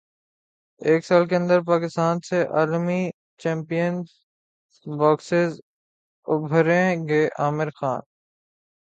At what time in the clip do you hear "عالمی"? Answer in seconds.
2.57-3.01